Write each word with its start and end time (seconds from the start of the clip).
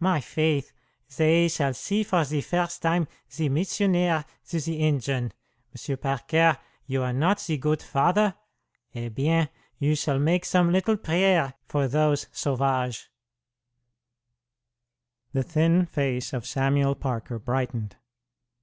My 0.00 0.18
faith! 0.18 0.72
Zay 1.12 1.46
shall 1.48 1.74
see 1.74 2.04
for 2.04 2.24
ze 2.24 2.40
first 2.40 2.80
time 2.80 3.06
ze 3.30 3.50
missionaire 3.50 4.24
to 4.48 4.58
ze 4.58 4.80
Injin! 4.80 5.30
M'sieu' 5.74 5.98
Parker, 5.98 6.56
you 6.86 7.02
are 7.02 7.12
not 7.12 7.38
ze 7.38 7.58
good 7.58 7.82
father? 7.82 8.34
Eh 8.94 9.10
bien, 9.10 9.46
you 9.78 9.94
shall 9.94 10.18
make 10.18 10.46
some 10.46 10.72
little 10.72 10.96
priere 10.96 11.52
for 11.68 11.86
those 11.86 12.28
sauvages." 12.32 13.08
The 15.34 15.42
thin 15.42 15.84
face 15.84 16.32
of 16.32 16.46
Samuel 16.46 16.94
Parker 16.94 17.38
brightened. 17.38 17.96